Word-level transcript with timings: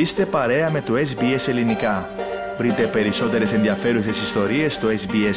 Είστε 0.00 0.26
παρέα 0.26 0.70
με 0.70 0.82
το 0.82 0.94
SBS 0.94 1.48
Ελληνικά. 1.48 2.10
Βρείτε 2.58 2.86
περισσότερες 2.86 3.52
ενδιαφέρουσες 3.52 4.22
ιστορίες 4.22 4.74
στο 4.74 4.88
sbs.com.au 4.88 5.30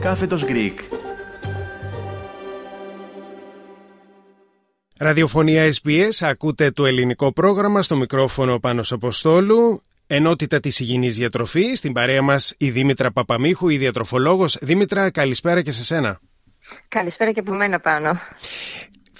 κάθετος 0.00 0.44
Greek. 0.48 0.74
Ραδιοφωνία 4.98 5.72
SBS, 5.72 6.10
ακούτε 6.20 6.70
το 6.70 6.86
ελληνικό 6.86 7.32
πρόγραμμα 7.32 7.82
στο 7.82 7.96
μικρόφωνο 7.96 8.58
πάνω 8.58 8.82
Αποστόλου. 8.90 9.82
Ενότητα 10.06 10.60
της 10.60 10.80
υγιεινής 10.80 11.16
διατροφής, 11.16 11.78
στην 11.78 11.92
παρέα 11.92 12.22
μας 12.22 12.54
η 12.58 12.70
Δήμητρα 12.70 13.12
Παπαμίχου, 13.12 13.68
η 13.68 13.76
διατροφολόγος. 13.76 14.58
Δήμητρα, 14.60 15.10
καλησπέρα 15.10 15.62
και 15.62 15.72
σε 15.72 15.84
σένα. 15.84 16.20
Καλησπέρα 16.88 17.32
και 17.32 17.40
από 17.40 17.52
μένα 17.52 17.80
πάνω. 17.80 18.18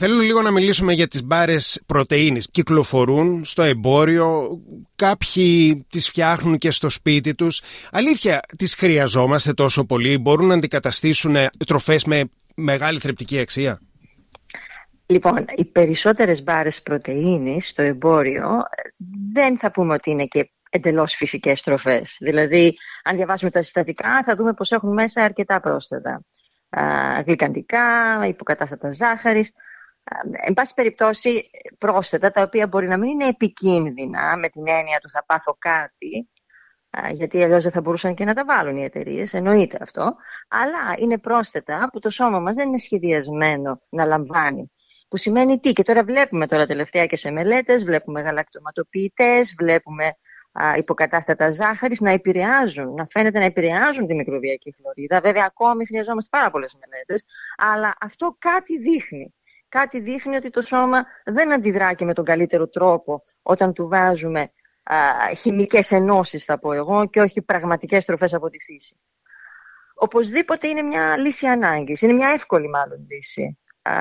Θέλω 0.01 0.19
λίγο 0.20 0.43
να 0.43 0.51
μιλήσουμε 0.51 0.93
για 0.93 1.07
τις 1.07 1.25
μπάρες 1.25 1.83
πρωτεΐνης. 1.87 2.51
Κυκλοφορούν 2.51 3.45
στο 3.45 3.62
εμπόριο, 3.62 4.59
κάποιοι 4.97 5.87
τις 5.91 6.09
φτιάχνουν 6.09 6.59
και 6.59 6.71
στο 6.71 6.88
σπίτι 6.88 7.34
τους. 7.34 7.62
Αλήθεια, 7.93 8.41
τις 8.57 8.74
χρειαζόμαστε 8.74 9.52
τόσο 9.52 9.84
πολύ, 9.84 10.19
μπορούν 10.19 10.47
να 10.47 10.55
αντικαταστήσουν 10.55 11.37
τροφές 11.66 12.05
με 12.05 12.24
μεγάλη 12.55 12.98
θρεπτική 12.98 13.38
αξία; 13.38 13.80
Λοιπόν, 15.07 15.45
οι 15.57 15.65
περισσότερες 15.65 16.43
μπάρες 16.43 16.83
πρωτεΐνης 16.83 17.69
στο 17.69 17.83
εμπόριο 17.83 18.49
δεν 19.33 19.59
θα 19.59 19.71
πούμε 19.71 19.95
ότι 19.95 20.10
είναι 20.10 20.24
και 20.27 20.51
εντελώς 20.71 21.15
φυσικές 21.15 21.62
τροφές. 21.62 22.16
Δηλαδή, 22.21 22.77
αν 23.05 23.16
διαβάσουμε 23.16 23.51
τα 23.51 23.62
συστατικά 23.62 24.23
θα 24.24 24.35
δούμε 24.37 24.52
πως 24.52 24.71
έχουν 24.71 24.93
μέσα 24.93 25.24
αρκετά 25.24 25.60
πρόσθετα. 25.60 26.23
γλυκαντικά, 27.27 27.80
υποκατάστατα 28.29 28.91
ζάχαρης 28.93 29.52
εν 30.43 30.55
πάση 30.55 30.75
περιπτώσει 30.75 31.51
πρόσθετα 31.79 32.30
τα 32.30 32.43
οποία 32.43 32.66
μπορεί 32.66 32.88
να 32.88 32.99
μην 32.99 33.09
είναι 33.10 33.29
επικίνδυνα 33.29 34.37
με 34.37 34.49
την 34.49 34.69
έννοια 34.69 34.99
του 34.99 35.10
θα 35.10 35.24
πάθω 35.24 35.57
κάτι 35.59 36.29
γιατί 37.13 37.43
αλλιώς 37.43 37.63
δεν 37.63 37.73
θα 37.73 37.80
μπορούσαν 37.80 38.15
και 38.15 38.24
να 38.24 38.35
τα 38.35 38.45
βάλουν 38.45 38.77
οι 38.77 38.85
εταιρείες, 38.85 39.35
εννοείται 39.35 39.79
αυτό 39.80 40.16
αλλά 40.49 40.95
είναι 40.99 41.19
πρόσθετα 41.19 41.88
που 41.93 41.99
το 41.99 42.10
σώμα 42.10 42.41
μας 42.41 42.55
δεν 42.55 42.69
είναι 42.69 42.79
σχεδιασμένο 42.79 43.80
να 43.88 44.05
λαμβάνει 44.05 44.73
που 45.09 45.16
σημαίνει 45.16 45.60
τι 45.60 45.73
και 45.73 45.82
τώρα 45.82 46.05
βλέπουμε 46.05 46.47
τώρα 46.47 46.66
τελευταία 46.66 47.07
και 47.07 47.16
σε 47.16 47.30
μελέτες 47.30 47.85
βλέπουμε 47.85 48.21
γαλακτοματοποιητές 48.21 49.54
βλέπουμε 49.59 50.13
υποκατάστατα 50.77 51.51
ζάχαρης 51.51 52.01
να 52.01 52.10
επηρεάζουν, 52.10 52.95
να 52.95 53.07
φαίνεται 53.07 53.38
να 53.38 53.45
επηρεάζουν 53.45 54.07
τη 54.07 54.15
μικροβιακή 54.15 54.75
χλωρίδα. 54.79 55.21
Βέβαια, 55.21 55.45
ακόμη 55.45 55.87
χρειαζόμαστε 55.87 56.37
πάρα 56.37 56.51
πολλές 56.51 56.79
μελέτες, 56.80 57.25
αλλά 57.57 57.97
αυτό 58.01 58.37
κάτι 58.38 58.79
δείχνει 58.79 59.35
κάτι 59.69 60.01
δείχνει 60.01 60.37
ότι 60.37 60.51
το 60.51 60.63
σώμα 60.63 61.07
δεν 61.24 61.52
αντιδρά 61.52 61.93
και 61.93 62.05
με 62.05 62.15
τον 62.15 62.24
καλύτερο 62.24 62.69
τρόπο 62.69 63.23
όταν 63.43 63.73
του 63.73 63.88
βάζουμε 63.88 64.41
α, 64.83 64.97
χημικές 65.37 65.91
ενώσεις 65.93 66.44
θα 66.44 66.59
πω 66.59 66.72
εγώ 66.72 67.09
και 67.09 67.21
όχι 67.21 67.43
πραγματικές 67.43 68.05
τροφές 68.05 68.34
από 68.34 68.49
τη 68.49 68.59
φύση. 68.60 69.00
Οπωσδήποτε 69.94 70.66
είναι 70.66 70.83
μια 70.83 71.16
λύση 71.16 71.47
ανάγκης, 71.47 72.03
είναι 72.03 72.12
μια 72.12 72.28
εύκολη 72.28 72.69
μάλλον 72.69 73.06
λύση. 73.10 73.59
Α, 73.83 73.93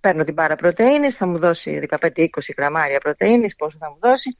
παίρνω 0.00 0.24
την 0.24 0.34
πάρα 0.34 0.56
πρωτεΐνης, 0.56 1.16
θα 1.16 1.26
μου 1.26 1.38
δώσει 1.38 1.88
15-20 1.88 2.26
γραμμάρια 2.56 2.98
πρωτεΐνης, 2.98 3.56
πόσο 3.56 3.78
θα 3.80 3.90
μου 3.90 3.98
δώσει. 4.00 4.30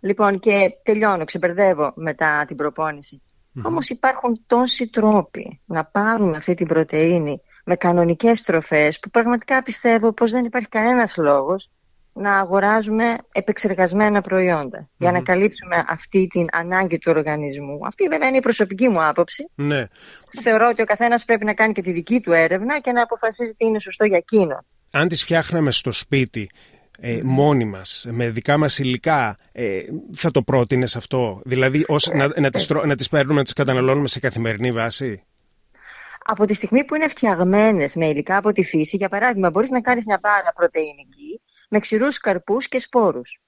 Λοιπόν 0.00 0.38
και 0.38 0.70
τελειώνω, 0.82 1.24
ξεπερδεύω 1.24 1.92
μετά 1.96 2.44
την 2.46 2.56
προπόνηση. 2.56 3.22
Mm-hmm. 3.24 3.62
Όμως 3.64 3.88
υπάρχουν 3.88 4.44
τόσοι 4.46 4.90
τρόποι 4.90 5.60
να 5.66 5.84
πάρουμε 5.84 6.36
αυτή 6.36 6.54
την 6.54 6.66
πρωτεΐνη 6.66 7.40
με 7.70 7.76
κανονικές 7.76 8.42
τροφές 8.42 9.00
που 9.00 9.10
πραγματικά 9.10 9.62
πιστεύω 9.62 10.12
πως 10.12 10.30
δεν 10.30 10.44
υπάρχει 10.44 10.68
κανένας 10.68 11.16
λόγος 11.16 11.68
να 12.12 12.38
αγοράζουμε 12.38 13.16
επεξεργασμένα 13.32 14.22
για 14.96 15.12
να 15.12 15.20
καλύψουμε 15.20 15.84
αυτή 15.88 16.26
την 16.26 16.46
ανάγκη 16.52 16.98
του 16.98 17.12
οργανισμού. 17.16 17.78
Αυτή 17.86 18.08
βέβαια 18.08 18.28
είναι 18.28 18.36
η 18.36 18.40
προσωπική 18.40 18.88
μου 18.88 19.04
άποψη. 19.04 19.48
Ναι. 19.54 19.84
Θεωρώ 20.42 20.68
ότι 20.68 20.82
ο 20.82 20.84
καθένας 20.84 21.24
πρέπει 21.24 21.44
να 21.44 21.54
κάνει 21.54 21.72
και 21.72 21.82
τη 21.82 21.92
δική 21.92 22.20
του 22.20 22.32
έρευνα 22.32 22.80
και 22.80 22.92
να 22.92 23.02
αποφασίζει 23.02 23.54
τι 23.54 23.66
είναι 23.66 23.80
σωστό 23.80 24.04
για 24.04 24.16
εκείνο. 24.16 24.64
Αν 24.90 25.08
τις 25.08 25.22
φτιάχναμε 25.22 25.70
στο 25.70 25.92
σπίτι 25.92 26.50
ε, 27.00 27.20
μόνοι 27.22 27.64
μας, 27.64 28.06
με 28.10 28.30
δικά 28.30 28.58
μας 28.58 28.78
υλικά, 28.78 29.36
ε, 29.52 29.80
θα 30.14 30.30
το 30.30 30.42
πρότεινες 30.42 30.96
αυτό; 30.96 31.40
Δηλαδή 31.44 31.84
ως, 31.88 32.10
να, 32.14 32.40
να, 32.40 32.50
τις, 32.50 32.68
να 32.84 32.96
τις 32.96 33.08
παίρνουμε, 33.08 33.38
να 33.38 33.44
τις 33.44 33.52
καταναλώνουμε 33.52 34.08
σε 34.08 34.20
καθημερινή 34.20 34.72
βάση; 34.72 35.22
Από 36.30 36.44
τη 36.44 36.54
στιγμή 36.54 36.84
που 36.84 36.94
είναι 36.94 37.08
φτιαγμένες 37.08 37.94
με 37.94 38.08
υλικά 38.08 38.36
από 38.36 38.52
τη 38.52 38.64
φύση, 38.64 38.96
για 38.96 39.08
παράδειγμα, 39.08 39.50
μπορείς 39.50 39.70
να 39.70 39.80
κάνεις 39.80 40.04
μια 40.06 40.18
μπάρα 40.22 40.52
πρωτεϊνική 40.54 41.42
με 41.70 41.78
ξηρούς 41.78 42.18
καρπούς 42.18 42.68
και 42.68 42.80
σπόρους. 42.80 43.40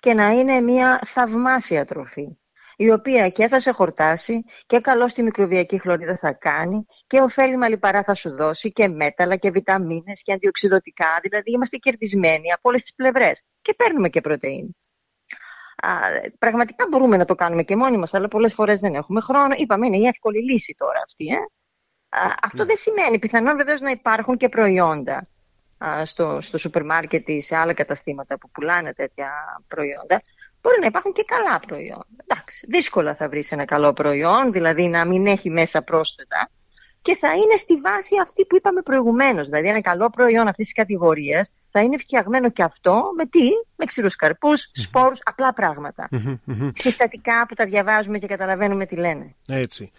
Και 0.00 0.14
να 0.14 0.30
είναι 0.30 0.60
μια 0.60 1.00
θαυμάσια 1.04 1.84
τροφή, 1.84 2.38
η 2.76 2.90
οποία 2.90 3.28
και 3.28 3.48
θα 3.48 3.60
σε 3.60 3.70
χορτάσει 3.70 4.44
και 4.66 4.80
καλό 4.80 5.08
στη 5.08 5.22
μικροβιακή 5.22 5.78
χλωρίδα 5.78 6.16
θα 6.16 6.32
κάνει 6.32 6.86
και 7.06 7.20
ωφέλιμα 7.20 7.68
λιπαρά 7.68 8.02
θα 8.02 8.14
σου 8.14 8.30
δώσει 8.30 8.72
και 8.72 8.88
μέταλλα 8.88 9.36
και 9.36 9.50
βιταμίνες 9.50 10.22
και 10.22 10.32
αντιοξυδοτικά. 10.32 11.18
Δηλαδή 11.22 11.50
είμαστε 11.50 11.76
κερδισμένοι 11.76 12.52
από 12.52 12.68
όλες 12.68 12.82
τις 12.82 12.94
πλευρές 12.94 13.42
και 13.62 13.74
παίρνουμε 13.74 14.08
και 14.08 14.20
πρωτεΐνη. 14.20 14.76
Α, 15.76 15.90
πραγματικά 16.38 16.86
μπορούμε 16.90 17.16
να 17.16 17.24
το 17.24 17.34
κάνουμε 17.34 17.62
και 17.62 17.76
μόνοι 17.76 17.96
μας, 17.98 18.14
αλλά 18.14 18.28
πολλές 18.28 18.54
φορές 18.54 18.80
δεν 18.80 18.94
έχουμε 18.94 19.20
χρόνο. 19.20 19.54
Είπαμε, 19.56 19.86
είναι 19.86 19.98
η 19.98 20.06
εύκολη 20.06 20.42
λύση 20.42 20.74
τώρα 20.78 21.02
αυτή. 21.04 21.26
Ε; 21.26 21.61
Αυτό 22.42 22.58
ναι. 22.58 22.64
δεν 22.64 22.76
σημαίνει. 22.76 23.18
Πιθανόν 23.18 23.56
βεβαίως 23.56 23.80
να 23.80 23.90
υπάρχουν 23.90 24.36
και 24.36 24.48
προϊόντα 24.48 25.26
στο, 26.04 26.38
στο 26.40 26.58
σούπερ 26.58 26.84
μάρκετ 26.84 27.28
ή 27.28 27.42
σε 27.42 27.56
άλλα 27.56 27.72
καταστήματα 27.72 28.38
που 28.38 28.50
πουλάνε 28.50 28.92
τέτοια 28.92 29.30
προϊόντα. 29.68 30.22
Μπορεί 30.60 30.76
να 30.80 30.86
υπάρχουν 30.86 31.12
και 31.12 31.24
καλά 31.26 31.60
προϊόντα. 31.60 32.06
Εντάξει, 32.26 32.66
δύσκολα 32.68 33.14
θα 33.14 33.28
βρεις 33.28 33.52
ένα 33.52 33.64
καλό 33.64 33.92
προϊόν, 33.92 34.52
δηλαδή 34.52 34.86
να 34.88 35.04
μην 35.04 35.26
έχει 35.26 35.50
μέσα 35.50 35.82
πρόσθετα 35.82 36.50
και 37.02 37.16
θα 37.16 37.34
είναι 37.34 37.56
στη 37.56 37.76
βάση 37.76 38.16
αυτή 38.22 38.44
που 38.44 38.56
είπαμε 38.56 38.82
προηγουμένως. 38.82 39.48
Δηλαδή, 39.48 39.68
ένα 39.68 39.80
καλό 39.80 40.10
προϊόν 40.10 40.48
αυτής 40.48 40.64
της 40.64 40.74
κατηγορίας 40.74 41.52
θα 41.70 41.80
είναι 41.82 41.98
φτιαγμένο 41.98 42.50
και 42.50 42.62
αυτό 42.62 43.12
με 43.16 43.26
τι, 43.26 43.48
με 43.76 43.84
ξηρούς 43.84 44.16
καρπούς, 44.16 44.70
σπόρους, 44.72 45.18
απλά 45.24 45.52
πράγματα. 45.52 46.08
Συστατικά 46.74 47.46
που 47.46 47.54
τα 47.54 47.64
διαβάζουμε 47.64 48.18
και 48.18 48.26
καταλαβαίνουμε 48.26 48.86
τι 48.86 48.96
λένε. 48.96 49.34
Έτσι. 49.48 49.92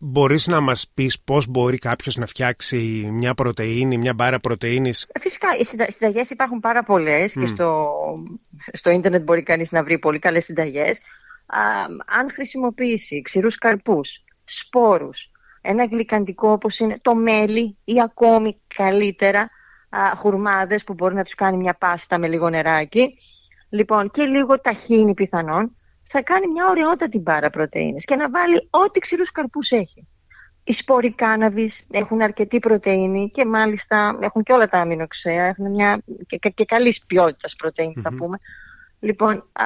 Μπορείς 0.00 0.46
να 0.46 0.60
μας 0.60 0.88
πεις 0.94 1.20
πώς 1.20 1.46
μπορεί 1.46 1.78
κάποιος 1.78 2.16
να 2.16 2.26
φτιάξει 2.26 3.06
μια 3.10 3.34
πρωτεΐνη, 3.34 3.98
μια 3.98 4.14
μπάρα 4.14 4.40
πρωτεΐνης; 4.40 5.06
Ε, 5.12 5.20
φυσικά, 5.20 5.48
οι 5.58 5.64
συνταγές 5.92 6.30
υπάρχουν 6.30 6.60
πάρα 6.60 6.82
πολλές 6.82 7.32
και 7.32 7.46
στο, 7.46 7.90
στο 8.72 8.90
ίντερνετ 8.90 9.22
μπορεί 9.22 9.42
κανείς 9.42 9.72
να 9.72 9.84
βρει 9.84 9.98
πολύ 9.98 10.18
καλές 10.18 10.44
συνταγές. 10.44 11.00
αν 12.06 12.30
χρησιμοποιήσει 12.32 13.22
ξηρούς 13.22 13.56
καρπούς, 13.56 14.24
σπόρους, 14.44 15.30
ένα 15.60 15.84
γλυκαντικό 15.84 16.50
όπως 16.50 16.78
είναι 16.78 16.98
το 17.02 17.14
μέλι 17.14 17.76
ή 17.84 18.00
ακόμη 18.02 18.60
καλύτερα 18.74 19.48
α, 19.88 20.14
χουρμάδες 20.16 20.84
που 20.84 20.94
μπορεί 20.94 21.14
να 21.14 21.22
τους 21.24 21.34
κάνει 21.34 21.56
μια 21.56 21.74
πάστα 21.74 22.18
με 22.18 22.28
λίγο 22.28 22.50
νεράκι. 22.50 23.18
Λοιπόν, 23.68 24.10
και 24.10 24.22
λίγο 24.22 24.60
ταχύνη 24.60 25.14
πιθανόν 25.14 25.75
θα 26.08 26.22
κάνει 26.22 26.46
μια 26.46 26.68
ωραιότατη 26.68 27.18
μπάρα 27.18 27.50
πρωτεΐνες 27.50 28.04
και 28.04 28.16
να 28.16 28.30
βάλει 28.30 28.68
ό,τι 28.70 28.98
ξηρούς 28.98 29.30
καρπούς 29.30 29.70
έχει. 29.70 30.06
Οι 30.64 30.72
σπόροι 30.72 31.12
κάναβης 31.12 31.86
έχουν 31.90 32.22
αρκετή 32.22 32.58
πρωτεΐνη 32.58 33.30
και 33.30 33.44
μάλιστα 33.44 34.18
έχουν 34.20 34.42
και 34.42 34.52
όλα 34.52 34.68
τα 34.68 34.78
αμινοξέα, 34.78 35.44
έχουν 35.44 35.70
μια 35.70 36.02
και, 36.26 36.36
και, 36.36 36.48
και 36.48 36.64
καλής 36.64 37.04
ποιότητας 37.06 37.54
θα 38.02 38.14
πούμε. 38.16 38.38
Λοιπόν, 39.00 39.48
α, 39.52 39.64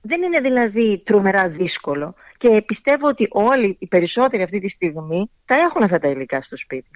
δεν 0.00 0.22
είναι 0.22 0.40
δηλαδή 0.40 1.02
τρομερά 1.04 1.48
δύσκολο 1.48 2.14
και 2.36 2.62
πιστεύω 2.66 3.08
ότι 3.08 3.28
όλοι 3.30 3.76
οι 3.78 3.86
περισσότεροι 3.86 4.42
αυτή 4.42 4.58
τη 4.58 4.68
στιγμή 4.68 5.30
τα 5.44 5.54
έχουν 5.54 5.82
αυτά 5.82 5.98
τα 5.98 6.08
υλικά 6.08 6.42
στο 6.42 6.56
σπίτι. 6.56 6.90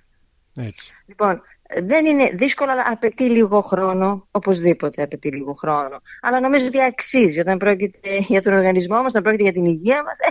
Έτσι. 0.67 0.93
Λοιπόν, 1.07 1.43
δεν 1.83 2.07
είναι 2.07 2.31
δύσκολο, 2.35 2.71
αλλά 2.71 2.85
απαιτεί 2.87 3.25
λίγο 3.25 3.61
χρόνο. 3.61 4.29
Οπωσδήποτε 4.31 5.03
απαιτεί 5.03 5.31
λίγο 5.33 5.53
χρόνο. 5.53 6.01
Αλλά 6.21 6.41
νομίζω 6.41 6.67
ότι 6.67 6.83
αξίζει 6.83 7.41
όταν 7.41 7.59
πρόκειται 7.59 8.17
για 8.19 8.43
τον 8.43 8.53
οργανισμό 8.53 8.97
μας, 8.97 9.11
όταν 9.11 9.23
πρόκειται 9.23 9.43
για 9.43 9.53
την 9.53 9.65
υγεία 9.65 10.03
μας. 10.03 10.19
Ε, 10.19 10.31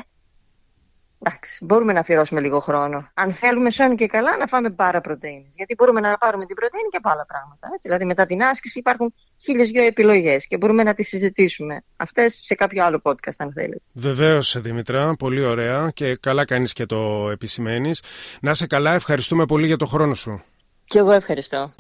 εντάξει, 1.22 1.66
μπορούμε 1.66 1.94
να 1.94 2.00
αφιερώσουμε 2.00 2.42
λίγο 2.42 2.60
χρόνο. 2.60 3.10
Αν 3.14 3.34
θέλουμε 3.34 3.70
σώνει 3.70 3.96
και 3.96 4.08
καλά, 4.08 4.38
να 4.38 4.46
φάμε 4.46 4.70
πάρα 4.70 5.02
πρωτενη. 5.02 5.50
Γιατί 5.56 5.76
μπορούμε 5.78 6.00
να 6.00 6.18
πάρουμε 6.18 6.46
την 6.46 6.56
πρωτενη 6.56 6.84
και 6.90 6.98
από 6.98 7.10
άλλα 7.10 7.26
πράγματα. 7.26 7.68
Έτσι. 7.68 7.82
Δηλαδή, 7.82 8.06
μετά 8.06 8.26
την 8.26 8.44
άσκηση 8.44 8.80
υπάρχουν 8.80 9.14
χίλιες 9.42 9.70
δυο 9.70 9.84
επιλογές 9.84 10.48
και 10.48 10.58
μπορούμε 10.58 10.84
να 10.84 10.94
τις 10.94 11.08
συζητήσουμε. 11.08 11.84
Αυτές 11.96 12.40
σε 12.44 12.56
κάποιο 12.56 12.86
άλλο 12.86 13.02
podcast, 13.04 13.36
αν 13.38 13.52
θέλετε. 13.52 13.82
Βεβαίως, 13.94 14.62
Δημητρά, 14.62 15.16
πολύ 15.16 15.46
ωραία 15.46 15.90
και 15.94 16.16
καλά 16.16 16.46
κάνεις 16.46 16.74
και 16.74 16.86
το 16.86 17.30
επισημαίνεις. 17.32 18.04
Να 18.42 18.54
σε 18.54 18.68
καλά, 18.68 18.94
ευχαριστούμε 18.94 19.46
πολύ 19.46 19.66
για 19.66 19.78
το 19.78 19.86
χρόνο 19.86 20.14
σου. 20.14 20.44
Και 20.86 21.00
εγώ 21.00 21.12
ευχαριστώ. 21.12 21.72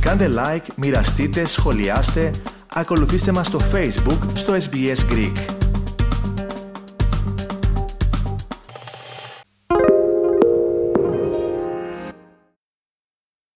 Κάντε 0.00 0.28
like, 0.34 0.66
μοιραστείτε, 0.76 1.44
σχολιάστε, 1.44 2.30
ακολουθήστε 2.68 3.32
μας 3.32 3.46
στο 3.46 3.58
Facebook 3.72 4.18
στο 4.34 4.56
SBS 4.56 5.12
Greek. 5.12 5.59